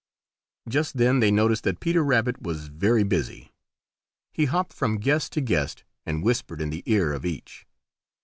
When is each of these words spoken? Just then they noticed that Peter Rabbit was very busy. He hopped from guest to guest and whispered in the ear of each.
Just 0.67 0.97
then 0.97 1.19
they 1.19 1.29
noticed 1.29 1.63
that 1.63 1.79
Peter 1.79 2.03
Rabbit 2.03 2.41
was 2.41 2.69
very 2.69 3.03
busy. 3.03 3.53
He 4.31 4.45
hopped 4.45 4.73
from 4.73 4.97
guest 4.97 5.31
to 5.33 5.41
guest 5.41 5.83
and 6.07 6.23
whispered 6.23 6.59
in 6.59 6.71
the 6.71 6.81
ear 6.87 7.13
of 7.13 7.23
each. 7.23 7.67